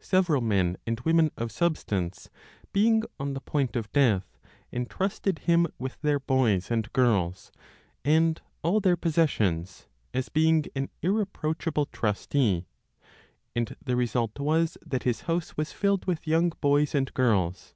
Several 0.00 0.40
men 0.40 0.78
and 0.86 0.98
women 1.00 1.30
of 1.36 1.52
substance, 1.52 2.30
being 2.72 3.02
on 3.20 3.34
the 3.34 3.40
point 3.42 3.76
of 3.76 3.92
death, 3.92 4.38
entrusted 4.72 5.40
him 5.40 5.66
with 5.78 6.00
their 6.00 6.18
boys 6.18 6.70
and 6.70 6.90
girls, 6.94 7.52
and 8.02 8.40
all 8.62 8.80
their 8.80 8.96
possessions, 8.96 9.86
as 10.14 10.30
being 10.30 10.64
an 10.74 10.88
irreproachable 11.02 11.84
trustee; 11.92 12.64
and 13.54 13.76
the 13.84 13.94
result 13.94 14.40
was 14.40 14.78
that 14.86 15.02
his 15.02 15.20
house 15.28 15.54
was 15.58 15.70
filled 15.72 16.06
with 16.06 16.26
young 16.26 16.48
boys 16.62 16.94
and 16.94 17.12
girls. 17.12 17.74